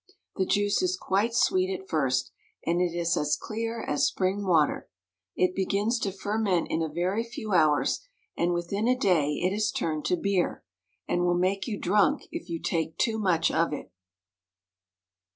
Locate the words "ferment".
6.11-6.71